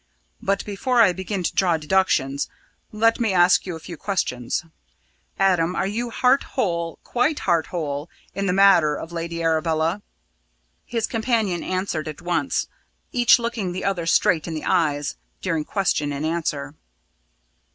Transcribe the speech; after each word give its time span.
But, 0.41 0.65
before 0.65 0.99
I 0.99 1.13
begin 1.13 1.43
to 1.43 1.53
draw 1.53 1.77
deductions, 1.77 2.49
let 2.91 3.19
me 3.19 3.33
ask 3.33 3.67
you 3.67 3.75
a 3.75 3.79
few 3.79 3.97
questions. 3.97 4.65
Adam, 5.37 5.75
are 5.75 5.85
you 5.85 6.09
heart 6.09 6.41
whole, 6.41 6.97
quite 7.03 7.37
heart 7.41 7.67
whole, 7.67 8.09
in 8.33 8.47
the 8.47 8.51
matter 8.51 8.95
of 8.95 9.11
Lady 9.11 9.43
Arabella?" 9.43 10.01
His 10.85 11.05
companion 11.05 11.63
answered 11.63 12.07
at 12.07 12.19
once, 12.19 12.65
each 13.11 13.37
looking 13.37 13.73
the 13.73 13.83
other 13.85 14.07
straight 14.07 14.47
in 14.47 14.55
the 14.55 14.65
eyes 14.65 15.17
during 15.39 15.65
question 15.65 16.11
and 16.11 16.25
answer. 16.25 16.73